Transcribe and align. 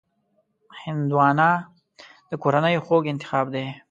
هندوانه 0.81 1.49
د 2.29 2.31
کورنیو 2.43 2.83
خوږ 2.85 3.03
انتخاب 3.13 3.45
دی. 3.55 3.65